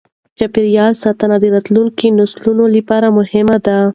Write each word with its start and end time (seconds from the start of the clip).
چاپیریال 0.37 0.93
ساتنه 1.03 1.35
د 1.39 1.45
راتلونکې 1.55 2.07
نسلونو 2.19 2.63
لپاره 2.75 3.07
مهمه 3.17 3.57
ده. 3.65 3.77